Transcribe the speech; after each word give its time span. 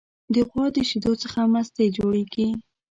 د 0.33 0.35
غوا 0.49 0.65
د 0.75 0.77
شیدو 0.89 1.13
څخه 1.23 1.39
مستې 1.53 1.85
جوړیږي. 1.97 2.47